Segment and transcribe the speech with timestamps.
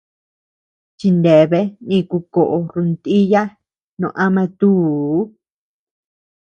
[0.97, 3.41] Chineabea niku koʼo rontiya
[3.99, 5.19] no ama túu.